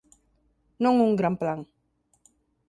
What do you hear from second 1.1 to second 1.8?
gran plan.